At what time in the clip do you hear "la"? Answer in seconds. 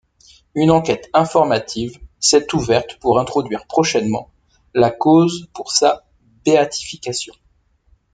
4.73-4.89